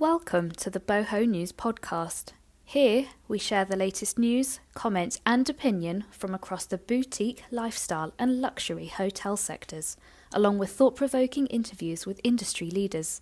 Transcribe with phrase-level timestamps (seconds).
[0.00, 2.32] Welcome to the Boho News podcast.
[2.64, 8.40] Here we share the latest news, comments, and opinion from across the boutique, lifestyle, and
[8.40, 9.98] luxury hotel sectors,
[10.32, 13.20] along with thought provoking interviews with industry leaders.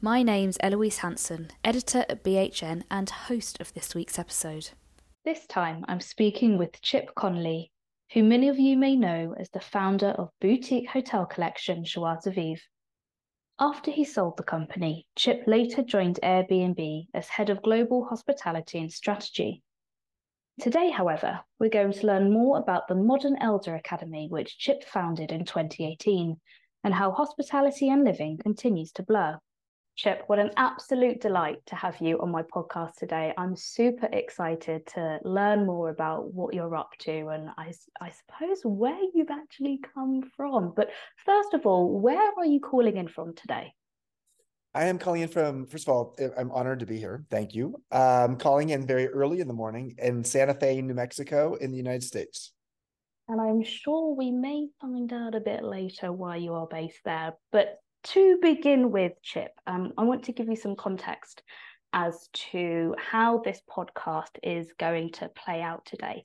[0.00, 4.70] My name's Eloise Hanson, editor at BHN and host of this week's episode.
[5.24, 7.70] This time I'm speaking with Chip Conley,
[8.14, 12.32] who many of you may know as the founder of boutique hotel collection Joie de
[12.32, 12.62] Vivre.
[13.58, 18.92] After he sold the company, Chip later joined Airbnb as head of global hospitality and
[18.92, 19.62] strategy.
[20.60, 25.32] Today, however, we're going to learn more about the Modern Elder Academy, which Chip founded
[25.32, 26.38] in 2018,
[26.84, 29.38] and how hospitality and living continues to blur.
[29.96, 33.32] Chip, what an absolute delight to have you on my podcast today.
[33.38, 38.60] I'm super excited to learn more about what you're up to and I, I suppose
[38.62, 40.74] where you've actually come from.
[40.76, 40.90] But
[41.24, 43.72] first of all, where are you calling in from today?
[44.74, 47.24] I am calling in from, first of all, eh, I'm honored to be here.
[47.30, 47.80] Thank you.
[47.90, 51.78] I'm calling in very early in the morning in Santa Fe, New Mexico, in the
[51.78, 52.52] United States.
[53.28, 57.32] And I'm sure we may find out a bit later why you are based there.
[57.50, 61.42] But to begin with, Chip, um, I want to give you some context
[61.92, 66.24] as to how this podcast is going to play out today.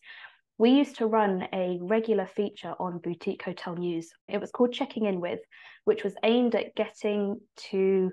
[0.60, 4.12] We used to run a regular feature on Boutique Hotel News.
[4.28, 5.40] It was called Checking In With,
[5.86, 7.40] which was aimed at getting
[7.72, 8.12] to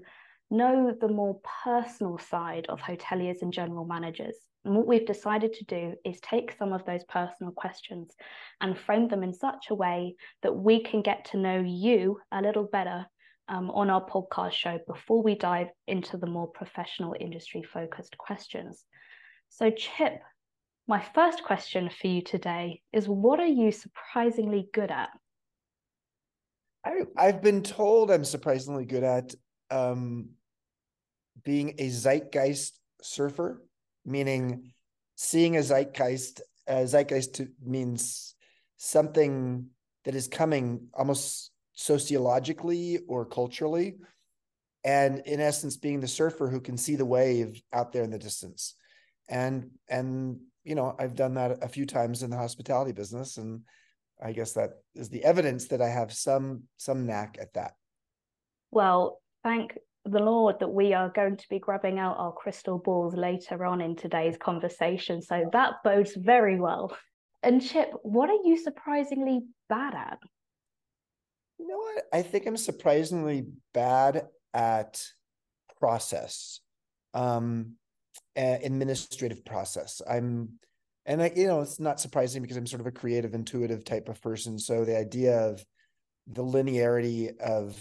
[0.50, 4.36] know the more personal side of hoteliers and general managers.
[4.64, 8.14] And what we've decided to do is take some of those personal questions
[8.62, 12.40] and frame them in such a way that we can get to know you a
[12.40, 13.04] little better
[13.48, 18.84] um, on our podcast show before we dive into the more professional industry focused questions.
[19.48, 20.20] So, Chip,
[20.86, 25.10] my first question for you today is what are you surprisingly good at?
[26.84, 29.34] I, I've been told I'm surprisingly good at
[29.70, 30.30] um,
[31.44, 33.62] being a zeitgeist surfer,
[34.04, 34.72] meaning
[35.16, 36.40] seeing a zeitgeist.
[36.66, 38.34] A zeitgeist means
[38.76, 39.68] something
[40.04, 43.94] that is coming almost sociologically or culturally
[44.82, 48.18] and in essence being the surfer who can see the wave out there in the
[48.18, 48.74] distance.
[49.28, 53.62] And and you know i've done that a few times in the hospitality business and
[54.22, 57.72] i guess that is the evidence that i have some some knack at that.
[58.72, 63.14] Well thank the lord that we are going to be grabbing out our crystal balls
[63.14, 66.96] later on in today's conversation so that bodes very well.
[67.44, 70.18] And chip what are you surprisingly bad at
[71.58, 72.04] you know what?
[72.12, 75.04] I think I'm surprisingly bad at
[75.78, 76.60] process,
[77.14, 77.74] um,
[78.36, 80.00] administrative process.
[80.08, 80.50] I'm,
[81.06, 84.08] and I, you know, it's not surprising because I'm sort of a creative, intuitive type
[84.08, 84.58] of person.
[84.58, 85.64] So the idea of
[86.26, 87.76] the linearity of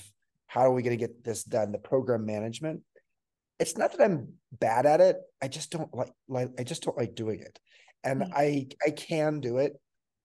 [0.47, 2.81] how are we going to get this done, the program management,
[3.59, 5.17] it's not that I'm bad at it.
[5.41, 7.59] I just don't like, like I just don't like doing it.
[8.03, 8.33] And mm-hmm.
[8.33, 9.73] I, I can do it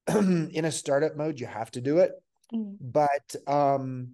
[0.09, 1.41] in a startup mode.
[1.41, 2.12] You have to do it
[2.53, 2.77] mm.
[2.81, 4.13] but um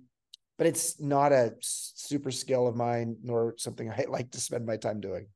[0.56, 4.76] but it's not a super skill of mine nor something i like to spend my
[4.76, 5.26] time doing.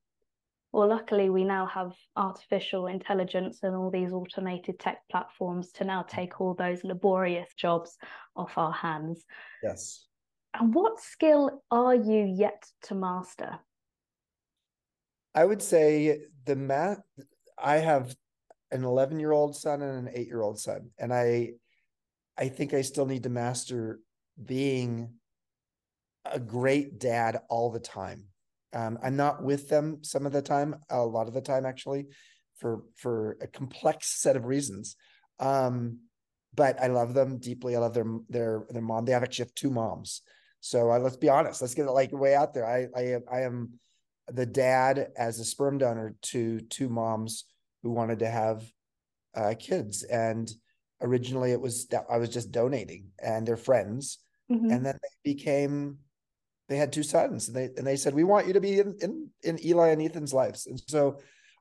[0.72, 6.02] Well luckily we now have artificial intelligence and all these automated tech platforms to now
[6.02, 7.98] take all those laborious jobs
[8.34, 9.24] off our hands.
[9.62, 10.06] Yes.
[10.54, 13.58] And what skill are you yet to master?
[15.34, 17.02] I would say the math
[17.62, 18.14] i have
[18.70, 21.50] an 11 year old son and an 8 year old son and i
[22.38, 24.00] I think I still need to master
[24.42, 25.14] being
[26.24, 28.24] a great dad all the time.
[28.72, 32.06] Um, I'm not with them some of the time, a lot of the time actually,
[32.56, 34.96] for for a complex set of reasons.
[35.38, 35.98] Um,
[36.54, 37.76] but I love them deeply.
[37.76, 39.04] I love their their their mom.
[39.04, 40.22] They have actually have two moms.
[40.60, 41.60] So uh, let's be honest.
[41.60, 42.66] Let's get it like way out there.
[42.66, 43.78] I I I am
[44.28, 47.44] the dad as a sperm donor to two moms
[47.82, 48.64] who wanted to have
[49.34, 50.50] uh, kids, and
[51.02, 54.18] originally it was that I was just donating and they're friends.
[54.50, 54.70] Mm-hmm.
[54.70, 55.98] And then they became
[56.68, 58.96] they had two sons and they and they said, We want you to be in,
[59.00, 60.66] in in Eli and Ethan's lives.
[60.66, 61.18] And so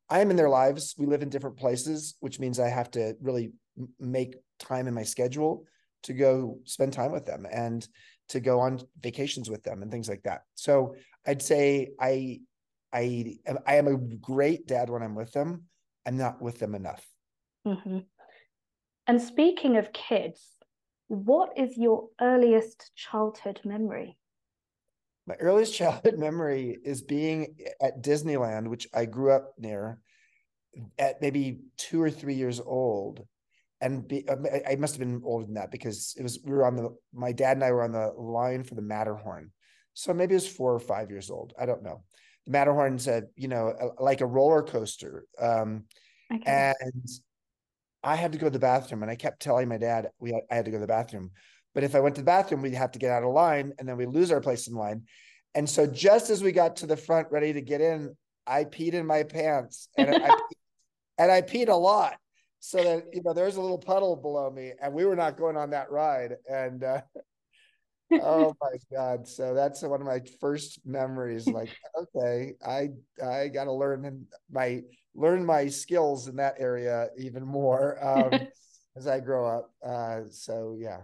[0.10, 0.96] I am in their lives.
[0.98, 3.54] We live in different places, which means I have to really
[4.00, 5.66] make time in my schedule
[6.04, 7.88] to go spend time with them and
[8.30, 10.42] to go on vacations with them and things like that.
[10.56, 10.96] So
[11.26, 12.42] I'd say I
[12.94, 15.64] I I am a great dad when I'm with them.
[16.06, 17.06] I'm not with them enough.
[17.66, 18.00] Mm-hmm.
[19.08, 20.42] And speaking of kids,
[21.08, 24.18] what is your earliest childhood memory?
[25.28, 30.00] My earliest childhood memory is being at Disneyland, which I grew up near,
[30.98, 33.26] at maybe two or three years old.
[33.82, 36.66] And be, um, I must have been older than that because it was we were
[36.66, 39.52] on the my dad and I were on the line for the Matterhorn,
[39.96, 41.54] so maybe it was four or five years old.
[41.60, 42.04] I don't know,
[42.46, 45.26] the Matterhorn's a you know a, like a roller coaster.
[45.40, 45.86] Um,
[46.32, 46.74] okay.
[46.76, 47.10] And
[48.04, 50.56] I had to go to the bathroom, and I kept telling my dad we I
[50.56, 51.32] had to go to the bathroom.
[51.74, 53.88] But if I went to the bathroom, we'd have to get out of line, and
[53.88, 55.04] then we lose our place in line.
[55.54, 58.16] And so, just as we got to the front, ready to get in,
[58.48, 60.58] I peed in my pants, and I, peed,
[61.18, 62.18] and I peed a lot,
[62.60, 65.58] so that you know there's a little puddle below me, and we were not going
[65.58, 66.36] on that ride.
[66.50, 67.02] And uh,
[68.14, 69.28] oh my god.
[69.28, 72.90] So that's one of my first memories like okay i
[73.24, 74.82] i got to learn my
[75.16, 78.48] learn my skills in that area even more um,
[78.96, 79.72] as i grow up.
[79.86, 81.02] Uh, so yeah.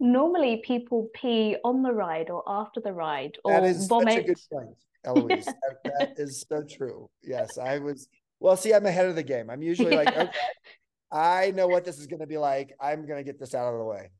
[0.00, 4.14] Normally people pee on the ride or after the ride or that is vomit.
[4.14, 5.46] such a good point eloise.
[5.84, 7.08] That, that is so true.
[7.22, 8.08] Yes i was
[8.40, 9.50] well see i'm ahead of the game.
[9.50, 10.30] I'm usually like okay
[11.10, 12.74] I know what this is going to be like.
[12.80, 14.10] I'm going to get this out of the way.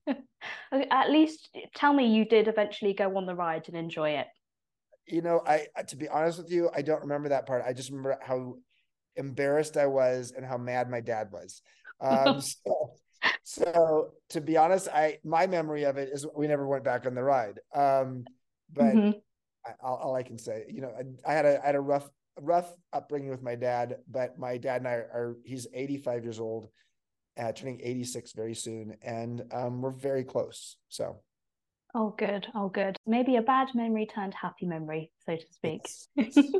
[0.90, 4.26] At least tell me you did eventually go on the ride and enjoy it.
[5.06, 7.64] You know, I to be honest with you, I don't remember that part.
[7.66, 8.56] I just remember how
[9.16, 11.62] embarrassed I was and how mad my dad was.
[12.00, 12.92] Um, so,
[13.42, 17.14] so, to be honest, I my memory of it is we never went back on
[17.14, 17.58] the ride.
[17.74, 18.24] Um,
[18.72, 19.18] but mm-hmm.
[19.66, 21.80] I, all, all, I can say, you know, I, I had a I had a
[21.80, 22.08] rough
[22.40, 26.68] rough upbringing with my dad, but my dad and I are, he's 85 years old,
[27.38, 28.96] uh, turning 86 very soon.
[29.02, 30.76] And um, we're very close.
[30.88, 31.20] So.
[31.94, 32.46] Oh, good.
[32.54, 32.96] Oh, good.
[33.06, 35.88] Maybe a bad memory turned happy memory, so to speak.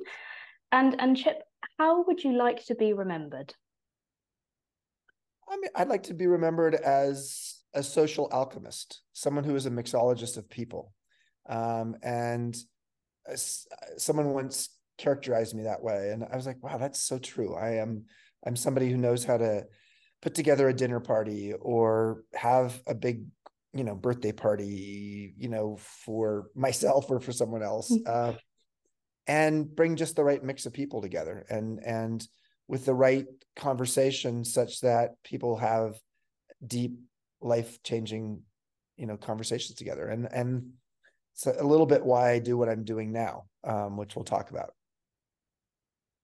[0.72, 1.42] and, and Chip,
[1.78, 3.54] how would you like to be remembered?
[5.50, 9.70] I mean, I'd like to be remembered as a social alchemist, someone who is a
[9.70, 10.92] mixologist of people.
[11.48, 12.56] Um, and
[13.36, 16.10] someone once characterized me that way.
[16.10, 17.54] And i was like wow that's so true.
[17.54, 18.04] I am
[18.46, 19.64] i'm somebody who knows how to
[20.20, 23.24] put together a dinner party or have a big
[23.72, 28.00] you know birthday party you know for myself or for someone else mm.
[28.06, 28.32] uh,
[29.26, 31.44] and bring just the right mix of people together.
[31.48, 32.26] And and
[32.66, 35.94] with the right conversation such that people have
[36.66, 36.98] deep
[37.40, 38.42] life changing
[38.96, 40.08] you know conversations together.
[40.08, 40.72] And and
[41.34, 44.50] it's a little bit why i do what i'm doing now um, which we'll talk
[44.50, 44.70] about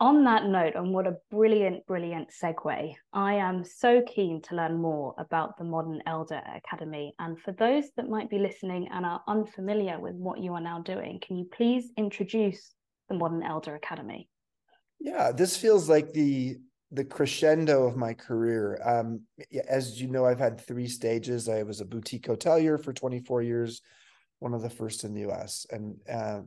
[0.04, 4.76] on that note, and what a brilliant, brilliant segue, I am so keen to learn
[4.76, 7.14] more about the Modern Elder Academy.
[7.18, 10.82] And for those that might be listening and are unfamiliar with what you are now
[10.82, 12.74] doing, can you please introduce
[13.08, 14.28] the Modern Elder Academy?
[15.00, 16.58] Yeah, this feels like the
[16.92, 18.78] the crescendo of my career.
[18.84, 19.22] Um,
[19.66, 21.48] as you know, I've had three stages.
[21.48, 23.80] I was a boutique hotelier for 24 years,
[24.38, 26.42] one of the first in the US, and uh,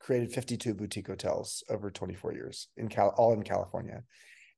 [0.00, 4.02] created 52 boutique hotels over 24 years in Cal, all in California.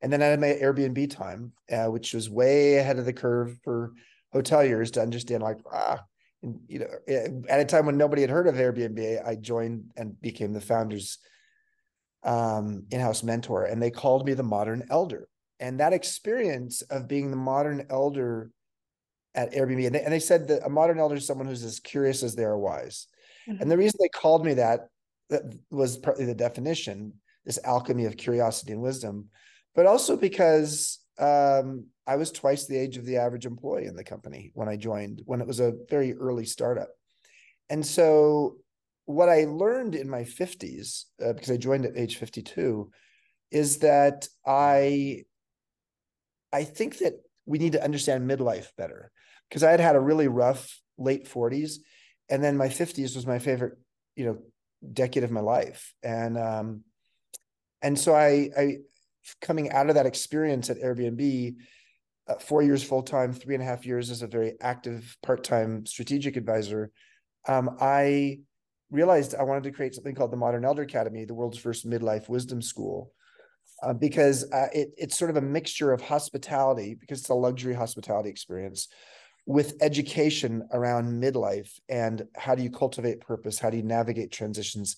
[0.01, 3.59] And then I had my Airbnb time, uh, which was way ahead of the curve
[3.63, 3.93] for
[4.35, 6.03] hoteliers to understand like, ah,
[6.43, 10.21] and, you know, at a time when nobody had heard of Airbnb, I joined and
[10.21, 11.19] became the founder's
[12.25, 13.65] um, in-house mentor.
[13.65, 15.29] And they called me the modern elder.
[15.61, 18.51] And that experience of being the modern elder
[19.35, 21.79] at Airbnb, and they, and they said that a modern elder is someone who's as
[21.79, 23.07] curious as they are wise.
[23.49, 23.63] Mm-hmm.
[23.63, 24.89] And the reason they called me that
[25.33, 27.13] that was partly the definition
[27.45, 29.29] this alchemy of curiosity and wisdom
[29.75, 34.05] but also because um, i was twice the age of the average employee in the
[34.05, 36.89] company when i joined when it was a very early startup.
[37.71, 38.57] And so
[39.07, 42.91] what i learned in my 50s uh, because i joined at age 52
[43.51, 45.25] is that i
[46.53, 47.15] i think that
[47.47, 49.11] we need to understand midlife better
[49.49, 51.77] because i had had a really rough late 40s
[52.31, 53.75] and then my 50s was my favorite
[54.15, 54.39] you know
[54.93, 55.93] decade of my life.
[56.03, 56.85] And um
[57.83, 58.77] and so i i
[59.41, 61.57] coming out of that experience at airbnb
[62.29, 65.85] uh, four years full time three and a half years as a very active part-time
[65.85, 66.91] strategic advisor
[67.49, 68.39] um, i
[68.91, 72.29] realized i wanted to create something called the modern elder academy the world's first midlife
[72.29, 73.13] wisdom school
[73.83, 77.75] uh, because uh, it, it's sort of a mixture of hospitality because it's a luxury
[77.75, 78.89] hospitality experience
[79.47, 83.59] with education around midlife and how do you cultivate purpose?
[83.59, 84.97] How do you navigate transitions?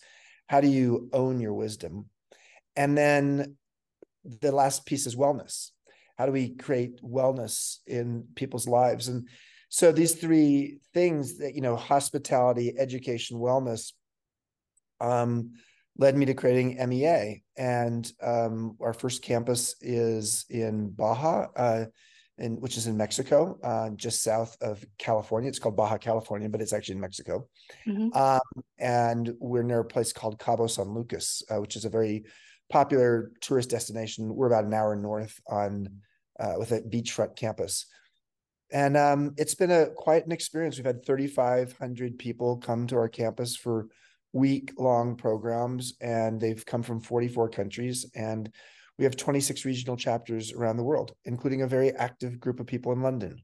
[0.48, 2.10] How do you own your wisdom?
[2.76, 3.56] And then
[4.24, 5.70] the last piece is wellness.
[6.18, 9.08] How do we create wellness in people's lives?
[9.08, 9.28] And
[9.68, 13.92] so these three things that you know hospitality education wellness
[15.00, 15.54] um,
[15.98, 21.84] led me to creating mea and um, our first campus is in baja uh,
[22.38, 25.48] in which is in Mexico, uh, just south of California.
[25.48, 27.48] It's called Baja California, but it's actually in Mexico.
[27.86, 28.16] Mm-hmm.
[28.16, 32.24] Um, and we're near a place called Cabo San Lucas, uh, which is a very
[32.70, 34.34] popular tourist destination.
[34.34, 36.00] We're about an hour north on
[36.40, 37.86] uh, with a beachfront campus.
[38.72, 40.76] And um, it's been a quite an experience.
[40.76, 43.88] We've had 3,500 people come to our campus for
[44.32, 48.10] week long programs, and they've come from 44 countries.
[48.16, 48.50] And
[48.98, 52.92] we have 26 regional chapters around the world, including a very active group of people
[52.92, 53.42] in London.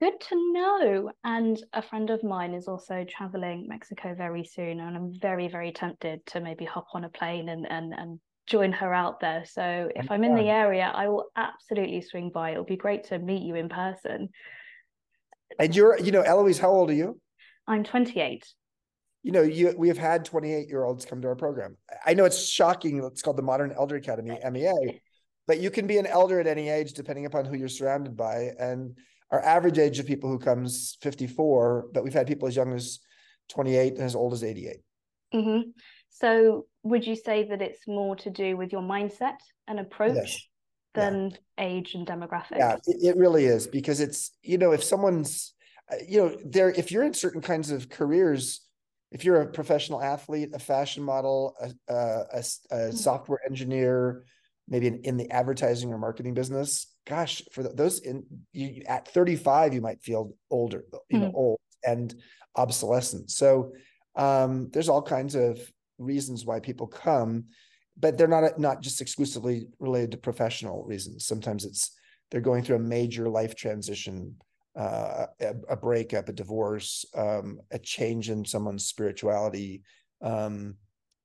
[0.00, 1.10] Good to know.
[1.24, 5.72] And a friend of mine is also traveling Mexico very soon, and I'm very, very
[5.72, 9.44] tempted to maybe hop on a plane and and and join her out there.
[9.44, 12.52] So if I'm in the area, I will absolutely swing by.
[12.52, 14.28] It'll be great to meet you in person.
[15.58, 17.20] And you're, you know, Eloise, how old are you?
[17.66, 18.46] I'm 28.
[19.26, 21.76] You know, you we have had 28 year olds come to our program.
[22.06, 23.02] I know it's shocking.
[23.02, 25.00] It's called the Modern Elder Academy, MEA,
[25.48, 28.52] but you can be an elder at any age depending upon who you're surrounded by.
[28.56, 28.96] And
[29.32, 33.00] our average age of people who comes 54, but we've had people as young as
[33.48, 34.76] 28 and as old as 88.
[35.34, 35.70] Mm-hmm.
[36.10, 40.38] So would you say that it's more to do with your mindset and approach yes.
[40.94, 41.64] than yeah.
[41.64, 42.58] age and demographics?
[42.58, 45.52] Yeah, it, it really is because it's, you know, if someone's,
[45.92, 48.60] uh, you know, there, if you're in certain kinds of careers,
[49.16, 52.90] if you're a professional athlete, a fashion model, a, a, a, mm-hmm.
[52.94, 54.26] software engineer,
[54.68, 59.72] maybe in, in, the advertising or marketing business, gosh, for those in you at 35,
[59.72, 61.28] you might feel older, you mm-hmm.
[61.28, 62.14] know, old and
[62.56, 63.30] obsolescent.
[63.30, 63.72] So
[64.16, 65.58] um, there's all kinds of
[65.96, 67.44] reasons why people come,
[67.98, 71.26] but they're not not just exclusively related to professional reasons.
[71.26, 71.90] Sometimes it's
[72.30, 74.36] they're going through a major life transition,
[74.76, 79.82] uh, a, a, breakup, a divorce, um, a change in someone's spirituality,
[80.22, 80.74] um,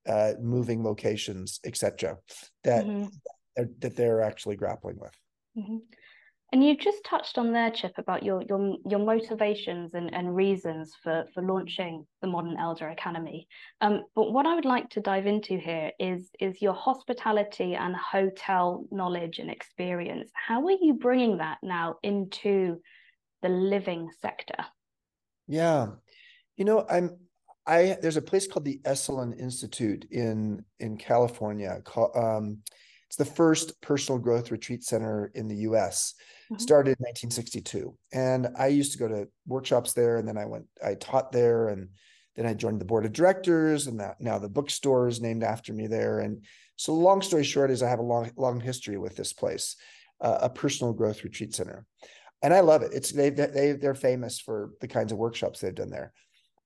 [0.07, 2.17] uh, moving locations, etc.
[2.63, 3.63] That mm-hmm.
[3.79, 5.13] that they're actually grappling with.
[5.57, 5.77] Mm-hmm.
[6.53, 10.93] And you just touched on there, Chip, about your your your motivations and, and reasons
[11.01, 13.47] for for launching the Modern Elder Academy.
[13.79, 17.95] Um, but what I would like to dive into here is is your hospitality and
[17.95, 20.29] hotel knowledge and experience.
[20.33, 22.81] How are you bringing that now into
[23.41, 24.65] the living sector?
[25.47, 25.87] Yeah,
[26.57, 27.17] you know, I'm
[27.65, 31.81] I there's a place called the Esalen Institute in in California.
[31.83, 32.59] Called, um,
[33.07, 36.13] it's the first personal growth retreat center in the U.S
[36.51, 36.61] mm-hmm.
[36.61, 37.97] started in 1962.
[38.11, 41.69] And I used to go to workshops there, and then I went, I taught there,
[41.69, 41.89] and
[42.35, 45.73] then I joined the board of directors, and that now the bookstore is named after
[45.73, 46.19] me there.
[46.19, 46.45] And
[46.75, 49.75] so, long story short, is I have a long, long history with this place,
[50.19, 51.85] uh, a personal growth retreat center,
[52.41, 52.91] and I love it.
[52.93, 56.13] It's they they they're famous for the kinds of workshops they've done there.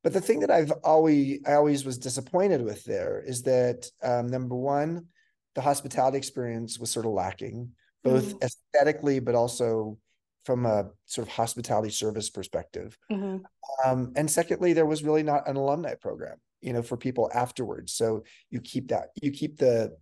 [0.04, 4.28] But the thing that I've always I always was disappointed with there is that um,
[4.28, 5.08] number one,
[5.56, 7.72] the hospitality experience was sort of lacking
[8.04, 8.44] both mm-hmm.
[8.44, 9.98] aesthetically but also
[10.46, 12.96] from a sort of hospitality service perspective.
[13.12, 13.38] Mm-hmm.
[13.84, 17.94] Um, and secondly, there was really not an alumni program, you know, for people afterwards.
[17.94, 19.98] So you keep that, you keep the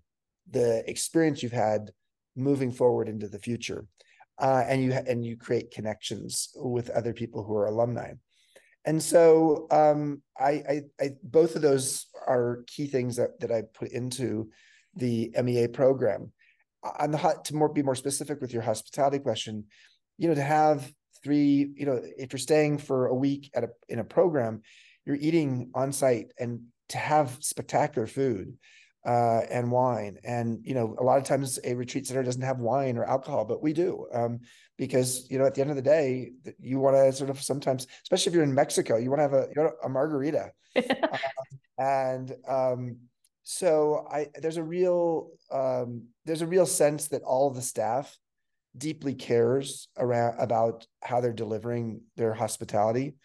[0.52, 1.92] the experience you've had
[2.36, 3.86] moving forward into the future,
[4.40, 8.14] uh, and you and you create connections with other people who are alumni.
[8.86, 13.64] And so um, I, I, I, both of those are key things that that I
[13.74, 14.50] put into
[14.96, 16.32] the MEA program
[17.00, 19.66] on the hot to more be more specific with your hospitality question,
[20.18, 20.92] you know, to have
[21.24, 24.62] three, you know, if you're staying for a week at a in a program,
[25.06, 28.58] you're eating on site and to have spectacular food
[29.06, 30.18] uh, and wine.
[30.24, 33.46] And you know, a lot of times a retreat center doesn't have wine or alcohol,
[33.46, 34.40] but we do um,
[34.78, 37.88] because you know at the end of the day, you want to sort of sometimes,
[38.04, 40.52] especially if you're in Mexico, you want to have a you know, a margarita.
[40.76, 41.20] um,
[41.78, 42.98] and um,
[43.44, 48.18] so I there's a real um, there's a real sense that all the staff
[48.76, 53.16] deeply cares around about how they're delivering their hospitality.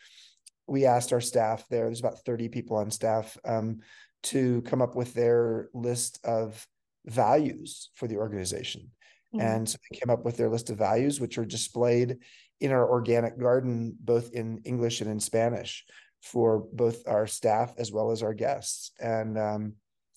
[0.67, 3.81] We asked our staff there, there's about 30 people on staff, um,
[4.25, 6.67] to come up with their list of
[7.07, 8.91] values for the organization.
[9.35, 9.47] Mm-hmm.
[9.47, 12.19] And so they came up with their list of values, which are displayed
[12.61, 15.85] in our organic garden, both in English and in Spanish,
[16.23, 18.91] for both our staff as well as our guests.
[18.99, 19.75] And um,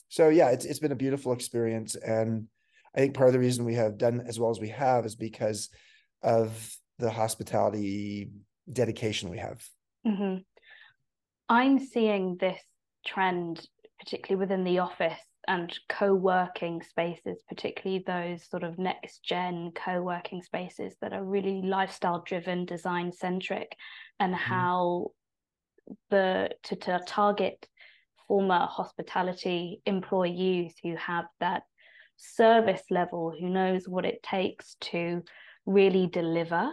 [0.10, 2.48] so yeah, it's it's been a beautiful experience, and
[2.96, 5.16] I think part of the reason we have done as well as we have is
[5.16, 5.70] because
[6.22, 8.30] of the hospitality
[8.72, 9.66] dedication we have.
[10.06, 10.40] Mm-hmm.
[11.50, 12.60] I'm seeing this
[13.06, 13.66] trend,
[14.02, 20.96] particularly within the office and co-working spaces, particularly those sort of next gen co-working spaces
[21.02, 23.76] that are really lifestyle driven, design centric,
[24.20, 24.44] and mm-hmm.
[24.44, 25.12] how
[26.10, 27.68] the to, to target
[28.28, 31.64] former hospitality employees who have that
[32.18, 35.24] service level, who knows what it takes to
[35.66, 36.72] really deliver.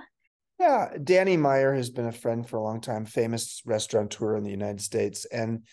[0.61, 4.51] Yeah, Danny Meyer has been a friend for a long time, famous restaurateur in the
[4.51, 5.25] United States.
[5.27, 5.65] And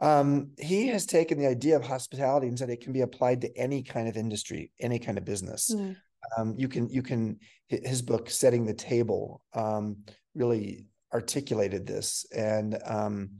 [0.00, 3.56] um, he has taken the idea of hospitality and said it can be applied to
[3.56, 5.70] any kind of industry, any kind of business.
[5.74, 5.96] Mm.
[6.36, 9.98] Um, you can, you can, his book, Setting the Table, um,
[10.34, 12.26] really articulated this.
[12.34, 13.30] And um,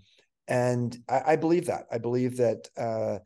[0.49, 1.87] and I, I believe that.
[1.91, 3.19] I believe that uh,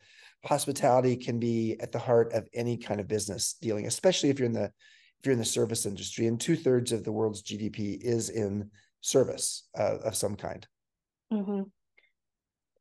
[0.45, 4.47] hospitality can be at the heart of any kind of business dealing, especially if you're
[4.47, 4.73] in the
[5.19, 6.27] if you're in the service industry.
[6.27, 8.71] And two thirds of the world's GDP is in
[9.01, 10.67] service uh, of some kind.
[11.33, 11.63] Mm-hmm.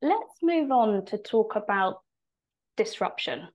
[0.01, 2.01] Let's move on to talk about
[2.75, 3.47] disruption.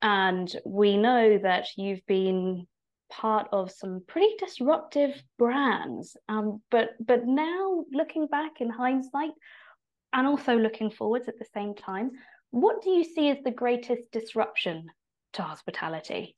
[0.00, 2.66] And we know that you've been
[3.10, 6.16] part of some pretty disruptive brands.
[6.28, 9.32] Um, but but now looking back in hindsight,
[10.12, 12.12] and also looking forwards at the same time,
[12.50, 14.86] what do you see as the greatest disruption
[15.34, 16.36] to hospitality?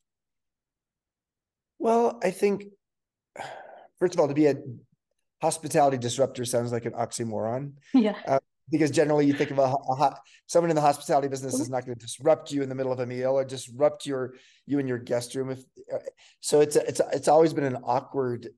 [1.79, 2.65] Well, I think
[3.99, 4.55] first of all, to be a
[5.41, 7.73] hospitality disruptor sounds like an oxymoron.
[7.95, 8.17] Yeah.
[8.27, 8.39] Uh,
[8.71, 9.63] because generally you think of a,
[10.03, 12.93] a, someone in the hospitality business is not going to disrupt you in the middle
[12.93, 14.35] of a meal or disrupt your
[14.67, 15.61] you and your guest room if
[15.93, 15.99] uh,
[16.41, 18.49] so it's it's it's always been an awkward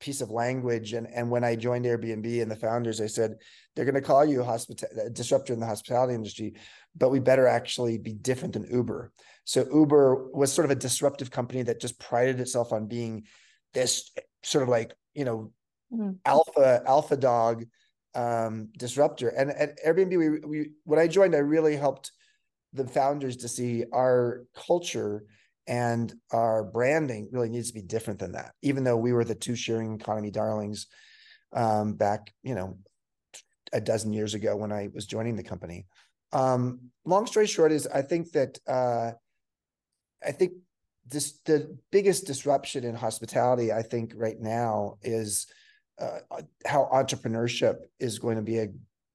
[0.00, 0.94] piece of language.
[0.94, 3.36] And and when I joined Airbnb and the founders I said
[3.74, 6.54] they're going to call you a hospital disruptor in the hospitality industry
[6.96, 9.12] but we better actually be different than Uber.
[9.44, 13.24] So Uber was sort of a disruptive company that just prided itself on being
[13.74, 14.10] this
[14.42, 15.52] sort of like you know
[15.92, 16.16] mm.
[16.24, 17.64] alpha alpha dog
[18.14, 19.28] um, disruptor.
[19.28, 22.12] And at Airbnb, we, we when I joined, I really helped
[22.72, 25.24] the founders to see our culture
[25.66, 28.52] and our branding really needs to be different than that.
[28.62, 30.86] Even though we were the two sharing economy darlings
[31.52, 32.78] um, back, you know,
[33.72, 35.86] a dozen years ago when I was joining the company.
[36.32, 39.12] Um, long story short is I think that uh,
[40.24, 40.52] I think
[41.06, 45.46] this the biggest disruption in hospitality I think right now is
[46.00, 48.68] uh, how entrepreneurship is going to be a,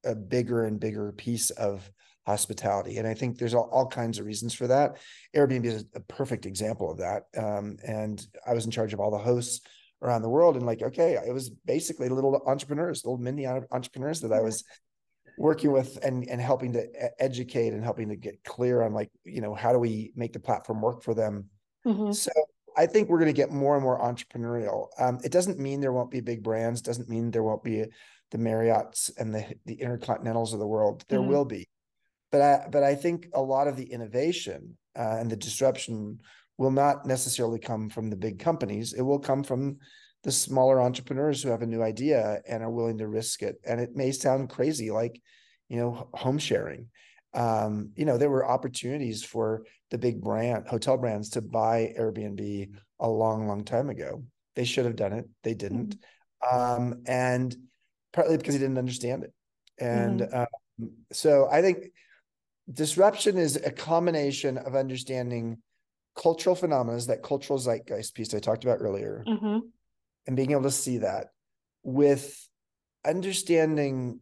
[0.03, 1.89] a bigger and bigger piece of
[2.25, 2.97] hospitality.
[2.97, 4.97] And I think there's all, all kinds of reasons for that.
[5.35, 7.23] Airbnb is a perfect example of that.
[7.37, 9.61] Um, and I was in charge of all the hosts
[10.01, 10.55] around the world.
[10.55, 14.63] And like, okay, it was basically little entrepreneurs, little mini entrepreneurs that I was
[15.37, 16.87] working with and, and helping to
[17.21, 20.39] educate and helping to get clear on like, you know, how do we make the
[20.39, 21.49] platform work for them?
[21.85, 22.11] Mm-hmm.
[22.13, 22.31] So
[22.77, 24.87] I think we're going to get more and more entrepreneurial.
[24.99, 26.81] Um, it doesn't mean there won't be big brands.
[26.81, 27.85] Doesn't mean there won't be
[28.31, 31.05] the Marriotts and the the Intercontinentals of the world.
[31.07, 31.29] There mm-hmm.
[31.29, 31.69] will be,
[32.31, 36.19] but I but I think a lot of the innovation uh, and the disruption
[36.57, 38.93] will not necessarily come from the big companies.
[38.93, 39.77] It will come from
[40.23, 43.57] the smaller entrepreneurs who have a new idea and are willing to risk it.
[43.63, 45.21] And it may sound crazy, like
[45.69, 46.87] you know, home sharing
[47.35, 52.69] um, you know, there were opportunities for the big brand hotel brands to buy Airbnb
[52.99, 54.23] a long, long time ago.
[54.55, 55.27] They should have done it.
[55.43, 55.97] They didn't.
[56.43, 56.81] Mm-hmm.
[56.81, 57.55] Um, and
[58.13, 59.33] partly because he didn't understand it.
[59.77, 60.37] And mm-hmm.
[60.37, 61.91] um, so I think
[62.71, 65.57] disruption is a combination of understanding
[66.17, 69.59] cultural phenomena, that cultural zeitgeist piece I talked about earlier, mm-hmm.
[70.25, 71.27] and being able to see that
[71.83, 72.47] with
[73.05, 74.21] understanding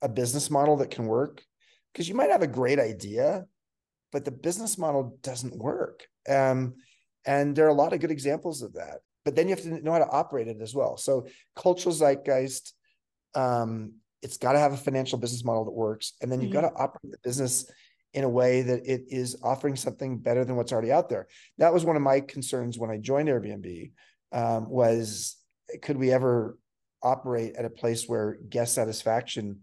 [0.00, 1.42] a business model that can work
[1.92, 3.46] because you might have a great idea,
[4.12, 6.06] but the business model doesn't work.
[6.28, 6.74] Um,
[7.26, 9.00] and there are a lot of good examples of that.
[9.24, 10.96] But then you have to know how to operate it as well.
[10.96, 12.72] So cultural zeitgeist,
[13.34, 16.62] um, it's got to have a financial business model that works, and then you've mm-hmm.
[16.62, 17.70] got to operate the business
[18.14, 21.28] in a way that it is offering something better than what's already out there.
[21.58, 23.92] That was one of my concerns when I joined Airbnb.
[24.32, 25.36] Um, was
[25.82, 26.58] could we ever
[27.02, 29.60] operate at a place where guest satisfaction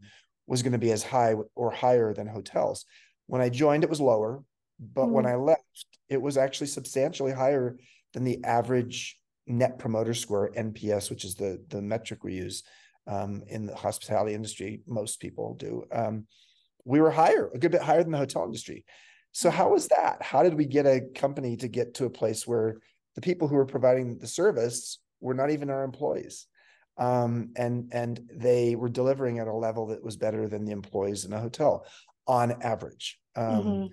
[0.47, 2.86] was going to be as high or higher than hotels.
[3.27, 4.43] When I joined, it was lower,
[4.79, 5.12] but mm.
[5.12, 5.62] when I left,
[6.10, 7.77] it was actually substantially higher
[8.13, 12.63] than the average net promoter score NPS, which is the the metric we use
[13.08, 14.81] um, in the hospitality industry.
[14.88, 15.84] Most people do.
[15.91, 16.27] Um,
[16.84, 18.86] we were higher, a good bit higher than the hotel industry.
[19.31, 20.21] So how was that?
[20.21, 22.77] How did we get a company to get to a place where
[23.15, 26.47] the people who were providing the service were not even our employees?
[26.97, 31.25] Um, and and they were delivering at a level that was better than the employees
[31.25, 31.86] in a hotel
[32.27, 33.19] on average.
[33.36, 33.86] Um, mm-hmm.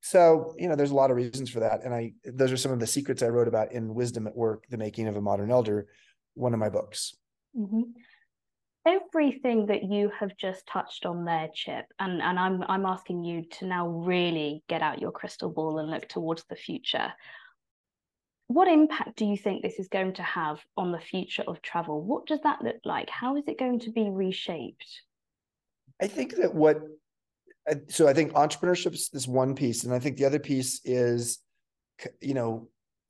[0.00, 2.72] So you know, there's a lot of reasons for that, and I those are some
[2.72, 5.50] of the secrets I wrote about in Wisdom at Work: The Making of a Modern
[5.50, 5.86] Elder,
[6.34, 7.16] one of my books.
[7.56, 7.82] Mm-hmm.
[8.86, 13.44] Everything that you have just touched on there, Chip, and and I'm I'm asking you
[13.52, 17.14] to now really get out your crystal ball and look towards the future
[18.48, 22.02] what impact do you think this is going to have on the future of travel?
[22.02, 23.08] What does that look like?
[23.08, 25.02] How is it going to be reshaped?
[26.00, 26.80] I think that what
[27.88, 31.38] so I think entrepreneurship is this one piece, and I think the other piece is
[32.20, 32.68] you know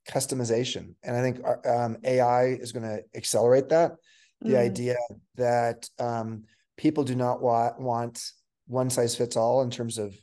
[0.08, 3.92] customization, and I think um, AI is going to accelerate that.
[4.40, 4.58] The mm.
[4.58, 4.96] idea
[5.36, 6.44] that um,
[6.76, 8.22] people do not want want
[8.66, 10.14] one size fits all in terms of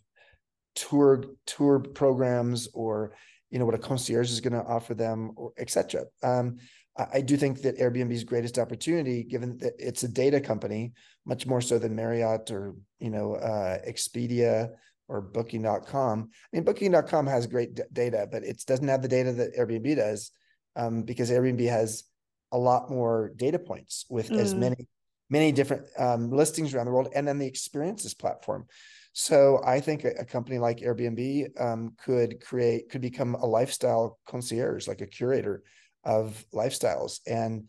[0.75, 3.13] tour tour programs or
[3.51, 6.57] you know what a concierge is going to offer them or etc um,
[6.97, 10.93] I do think that Airbnb's greatest opportunity, given that it's a data company,
[11.25, 14.71] much more so than Marriott or you know uh, Expedia
[15.07, 16.29] or Booking.com.
[16.31, 19.95] I mean, Booking.com has great d- data, but it doesn't have the data that Airbnb
[19.95, 20.31] does
[20.75, 22.03] um, because Airbnb has
[22.51, 24.37] a lot more data points with mm.
[24.37, 24.87] as many
[25.29, 28.65] many different um, listings around the world, and then the experiences platform.
[29.13, 34.19] So I think a, a company like Airbnb um, could create could become a lifestyle
[34.27, 35.63] concierge, like a curator
[36.03, 37.67] of lifestyles, and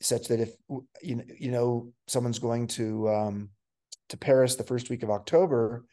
[0.00, 0.50] such that if
[1.02, 3.50] you know, you know someone's going to um,
[4.08, 5.84] to Paris the first week of October,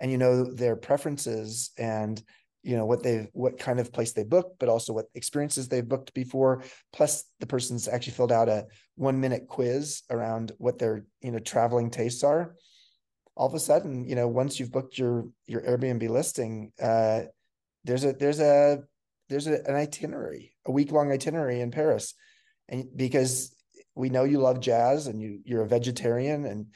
[0.00, 2.22] and you know their preferences and
[2.62, 5.88] you know what they've what kind of place they booked but also what experiences they've
[5.88, 8.66] booked before plus the person's actually filled out a
[8.96, 12.56] one minute quiz around what their you know traveling tastes are
[13.36, 17.22] all of a sudden you know once you've booked your your airbnb listing uh
[17.84, 18.82] there's a there's a
[19.28, 22.14] there's a, an itinerary a week long itinerary in paris
[22.68, 23.54] and because
[23.94, 26.66] we know you love jazz and you you're a vegetarian and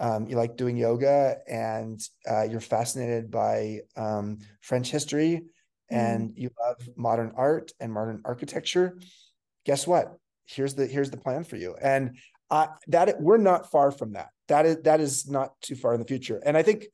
[0.00, 5.42] um, you like doing yoga and uh, you're fascinated by um, French history
[5.90, 6.32] and mm.
[6.36, 8.98] you love modern art and modern architecture,
[9.66, 10.16] guess what?
[10.46, 11.76] Here's the here's the plan for you.
[11.80, 12.16] And
[12.50, 14.30] uh, that we're not far from that.
[14.48, 16.40] That is that is not too far in the future.
[16.44, 16.86] And I think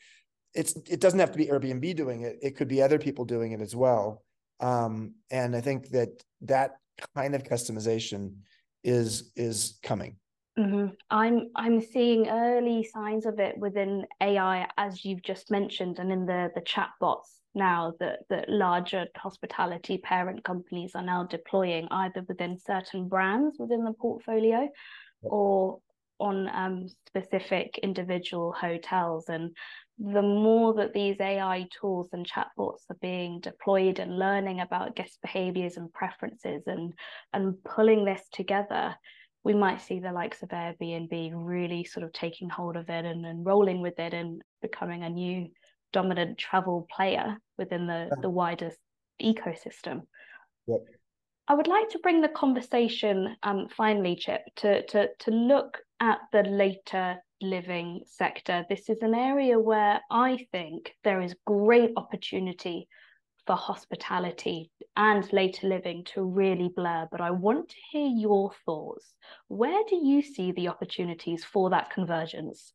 [0.54, 2.38] it's it doesn't have to be Airbnb doing it.
[2.42, 4.22] It could be other people doing it as well.
[4.60, 6.76] Um, and I think that that
[7.14, 8.36] kind of customization
[8.84, 10.16] is is coming.
[10.58, 10.94] Mm-hmm.
[11.10, 16.24] I'm I'm seeing early signs of it within AI, as you've just mentioned, and in
[16.26, 22.58] the the chatbots now that that larger hospitality parent companies are now deploying either within
[22.58, 24.68] certain brands within the portfolio,
[25.30, 25.80] or
[26.18, 29.28] on um, specific individual hotels.
[29.28, 29.54] And
[29.98, 35.18] the more that these AI tools and chatbots are being deployed and learning about guest
[35.22, 36.92] behaviors and preferences and
[37.32, 38.94] and pulling this together
[39.46, 43.24] we might see the likes of Airbnb really sort of taking hold of it and,
[43.24, 45.46] and rolling with it and becoming a new
[45.92, 48.72] dominant travel player within the, the wider
[49.22, 50.00] ecosystem.
[50.66, 50.80] Yep.
[51.48, 56.18] I would like to bring the conversation um, finally, Chip, to, to, to look at
[56.32, 58.64] the later living sector.
[58.68, 62.88] This is an area where I think there is great opportunity
[63.46, 69.14] for hospitality and later living to really blur, but I want to hear your thoughts.
[69.46, 72.72] Where do you see the opportunities for that convergence?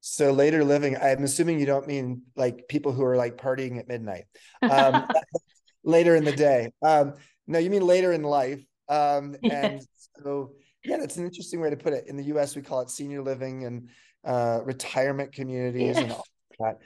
[0.00, 3.88] So later living, I'm assuming you don't mean like people who are like partying at
[3.88, 4.24] midnight,
[4.62, 5.08] um,
[5.84, 6.70] later in the day.
[6.82, 7.14] Um,
[7.46, 8.64] no, you mean later in life.
[8.88, 9.82] Um, and
[10.22, 10.52] so,
[10.84, 12.04] yeah, that's an interesting way to put it.
[12.08, 13.88] In the U.S., we call it senior living and
[14.24, 15.98] uh, retirement communities yes.
[15.98, 16.26] and all
[16.60, 16.78] that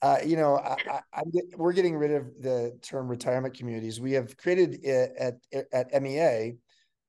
[0.00, 1.22] uh, you know, I, I,
[1.56, 4.00] we're getting rid of the term retirement communities.
[4.00, 5.34] We have created at
[5.72, 6.56] at MEA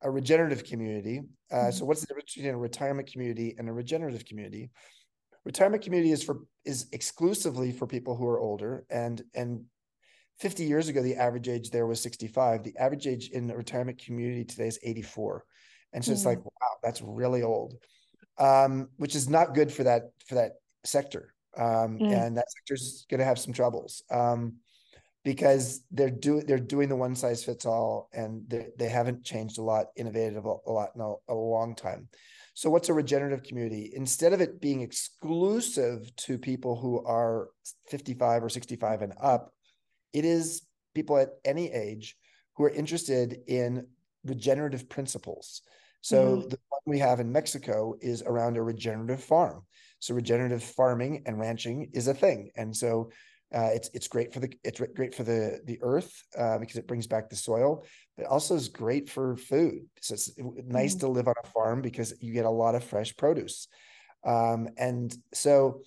[0.02, 1.22] a regenerative community.
[1.52, 1.72] Uh, mm-hmm.
[1.72, 4.72] So, what's the difference between a retirement community and a regenerative community?
[5.46, 9.66] Retirement community is for is exclusively for people who are older, and and
[10.40, 12.64] 50 years ago, the average age there was 65.
[12.64, 15.46] The average age in the retirement community today is 84,
[15.94, 16.16] and so mm-hmm.
[16.16, 17.76] it's like, wow, that's really old,
[18.38, 22.12] um, which is not good for that for that sector um, mm.
[22.12, 24.56] and that sector's going to have some troubles um,
[25.24, 29.58] because they're doing they're doing the one size fits all, and they they haven't changed
[29.58, 32.08] a lot, innovated a, a lot in a, a long time.
[32.54, 33.92] So, what's a regenerative community?
[33.94, 37.50] Instead of it being exclusive to people who are
[37.90, 39.54] 55 or 65 and up,
[40.14, 40.62] it is
[40.96, 42.16] people at any age
[42.56, 43.88] who are interested in
[44.24, 45.62] regenerative principles.
[46.02, 46.50] So, mm-hmm.
[46.50, 49.64] the one we have in Mexico is around a regenerative farm.
[50.00, 53.12] So regenerative farming and ranching is a thing, and so
[53.54, 56.88] uh, it's it's great for the it's great for the the earth uh, because it
[56.88, 57.84] brings back the soil,
[58.16, 59.82] but also is great for food.
[60.02, 61.02] So it's nice mm.
[61.02, 63.68] to live on a farm because you get a lot of fresh produce,
[64.26, 65.82] um, and so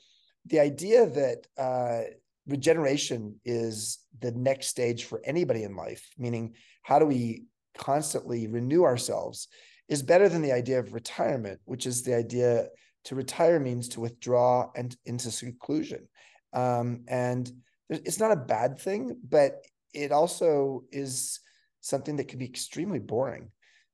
[0.44, 2.10] the idea that uh,
[2.46, 7.44] regeneration is the next stage for anybody in life, meaning how do we
[7.76, 9.48] constantly renew ourselves,
[9.88, 12.66] is better than the idea of retirement, which is the idea
[13.04, 16.08] to retire means to withdraw and into seclusion.
[16.52, 17.50] Um, and
[17.88, 21.40] it's not a bad thing, but it also is
[21.80, 23.50] something that can be extremely boring.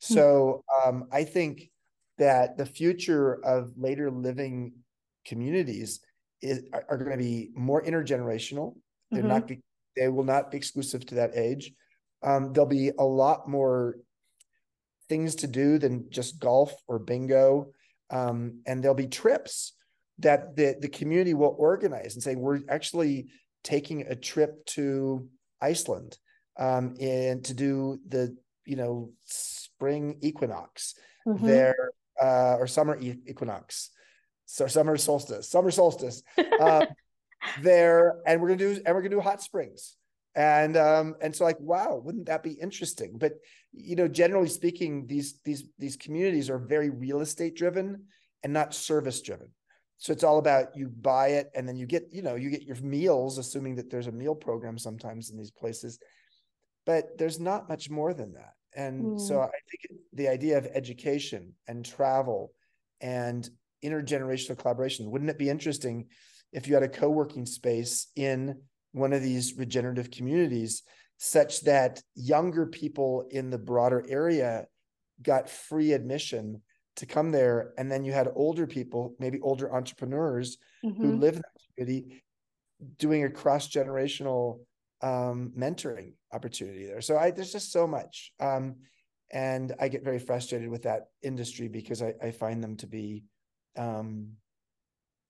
[0.07, 0.15] Hmm.
[0.15, 1.71] So um, I think
[2.19, 4.73] that the future of later living
[5.25, 6.01] communities
[6.43, 8.77] is, are, are going to be more intergenerational.
[9.11, 9.29] They're mm-hmm.
[9.29, 9.61] not be,
[9.97, 11.73] they will not be exclusive to that age.
[12.23, 13.97] Um, there'll be a lot more
[15.09, 17.73] things to do than just golf or bingo
[18.11, 19.75] um, and there'll be trips
[20.19, 23.29] that the, the community will organize and say we're actually
[23.63, 25.29] taking a trip to
[25.61, 26.17] iceland
[26.59, 30.95] um, and to do the you know spring equinox,
[31.27, 31.47] mm-hmm.
[31.47, 33.91] their uh, or summer equinox,
[34.51, 36.23] so summer solstice, summer solstice.
[36.61, 36.89] Um,
[37.63, 39.95] there, and we're gonna do and we're gonna do hot springs.
[40.35, 43.17] And um, and so like, wow, wouldn't that be interesting?
[43.17, 43.35] But
[43.73, 48.07] you know, generally speaking, these these these communities are very real estate driven
[48.43, 49.51] and not service driven.
[49.99, 52.63] So it's all about you buy it and then you get, you know, you get
[52.63, 55.99] your meals, assuming that there's a meal program sometimes in these places.
[56.87, 58.55] But there's not much more than that.
[58.75, 59.21] And mm.
[59.21, 62.53] so I think the idea of education and travel
[63.01, 63.49] and
[63.85, 66.07] intergenerational collaboration, wouldn't it be interesting
[66.53, 68.57] if you had a co-working space in
[68.93, 70.83] one of these regenerative communities
[71.19, 74.67] such that younger people in the broader area
[75.21, 76.63] got free admission
[76.97, 81.01] to come there and then you had older people maybe older entrepreneurs mm-hmm.
[81.01, 82.23] who live in that community
[82.99, 84.61] doing a cross generational
[85.03, 88.77] um, mentoring opportunity there so I, there's just so much um,
[89.31, 93.25] and i get very frustrated with that industry because i, I find them to be
[93.79, 94.33] um,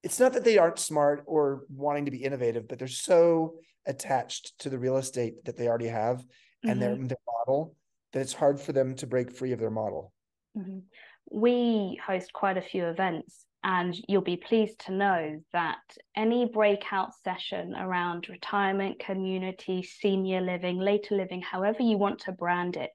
[0.02, 3.54] it's not that they aren't smart or wanting to be innovative but they're so
[3.86, 6.24] attached to the real estate that they already have
[6.62, 6.80] and mm-hmm.
[6.80, 7.74] their, their model
[8.12, 10.12] that it's hard for them to break free of their model
[10.56, 10.78] mm-hmm
[11.30, 15.78] we host quite a few events and you'll be pleased to know that
[16.16, 22.76] any breakout session around retirement, community, senior living, later living, however you want to brand
[22.76, 22.90] it,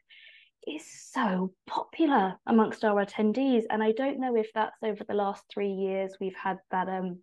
[0.67, 3.63] is so popular amongst our attendees.
[3.69, 7.19] And I don't know if that's over the last three years we've had that um,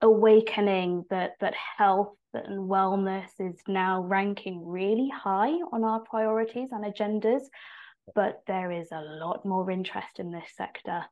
[0.00, 6.84] awakening that that health and wellness is now ranking really high on our priorities and
[6.84, 7.42] agendas
[8.14, 11.04] but there is a lot more interest in this sector,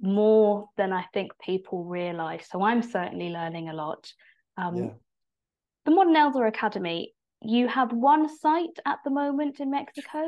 [0.00, 2.46] more than I think people realize.
[2.50, 4.10] So I'm certainly learning a lot.
[4.56, 4.90] Um, yeah.
[5.84, 10.22] The Modern Elder Academy, you have one site at the moment in Mexico?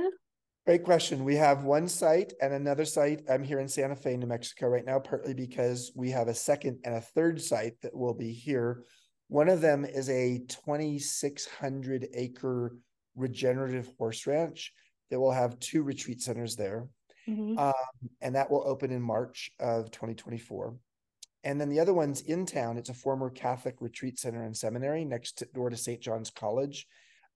[0.70, 1.24] Great question.
[1.24, 3.22] We have one site and another site.
[3.28, 6.78] I'm here in Santa Fe, New Mexico right now, partly because we have a second
[6.84, 8.84] and a third site that will be here.
[9.26, 12.76] One of them is a 2,600 acre
[13.16, 14.72] regenerative horse ranch
[15.10, 16.86] that will have two retreat centers there.
[17.28, 17.58] Mm-hmm.
[17.58, 20.76] Um, and that will open in March of 2024.
[21.42, 22.78] And then the other one's in town.
[22.78, 26.00] It's a former Catholic retreat center and seminary next door to St.
[26.00, 26.86] John's College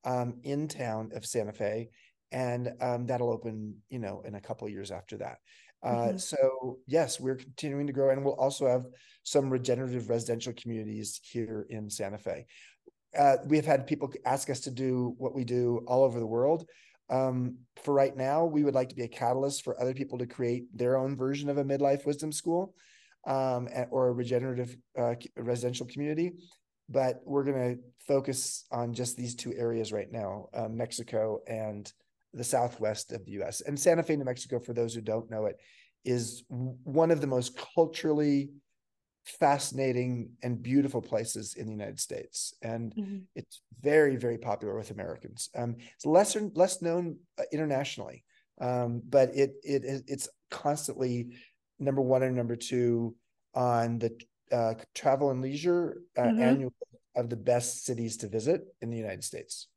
[0.05, 1.89] um, in town of Santa Fe.
[2.33, 5.39] And um, that'll open, you know, in a couple years after that.
[5.85, 6.17] Uh, mm-hmm.
[6.17, 8.87] So yes, we're continuing to grow, and we'll also have
[9.23, 12.47] some regenerative residential communities here in Santa Fe.
[13.17, 16.27] Uh, we have had people ask us to do what we do all over the
[16.27, 16.67] world.
[17.11, 20.27] Um, for right now, we would like to be a catalyst for other people to
[20.27, 22.75] create their own version of a midlife wisdom school
[23.27, 26.33] um, or a regenerative uh, residential community.
[26.89, 31.91] But we're going to focus on just these two areas right now um, Mexico and
[32.35, 33.61] the southwest of the US.
[33.61, 35.57] And Santa Fe, New Mexico, for those who don't know it,
[36.05, 38.51] is one of the most culturally
[39.25, 43.19] fascinating and beautiful places in the United States, and mm-hmm.
[43.35, 45.49] it's very, very popular with Americans.
[45.57, 48.25] Um, it's lesser, less known uh, internationally,
[48.61, 51.37] um, but it it it's constantly
[51.79, 53.17] number one and number two
[53.55, 54.21] on the
[54.53, 56.43] uh, travel and leisure uh, mm-hmm.
[56.43, 56.75] annual
[57.17, 59.69] of the best cities to visit in the United States.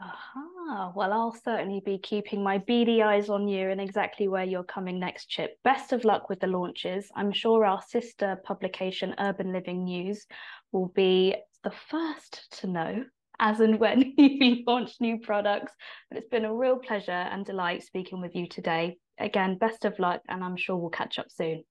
[0.00, 0.92] Aha.
[0.96, 4.98] Well, I'll certainly be keeping my beady eyes on you and exactly where you're coming
[4.98, 5.56] next, Chip.
[5.62, 7.08] Best of luck with the launches.
[7.14, 10.26] I'm sure our sister publication, Urban Living News,
[10.72, 13.04] will be the first to know
[13.38, 15.72] as and when you launch new products.
[16.10, 18.98] But it's been a real pleasure and delight speaking with you today.
[19.18, 21.62] Again, best of luck, and I'm sure we'll catch up soon.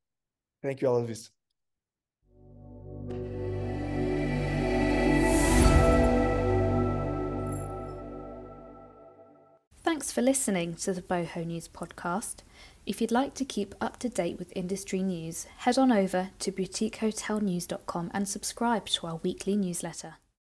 [0.62, 1.29] Thank you, Eloise.
[10.03, 12.39] Thanks for listening to the Boho News podcast.
[12.85, 16.51] If you'd like to keep up to date with industry news, head on over to
[16.51, 20.15] boutiquehotelnews.com and subscribe to our weekly newsletter.